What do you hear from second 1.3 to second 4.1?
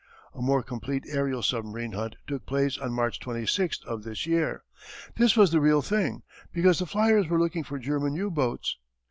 submarine hunt took place on March 26th of